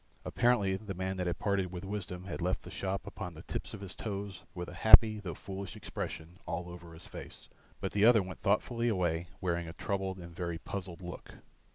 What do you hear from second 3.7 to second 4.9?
of his toes with a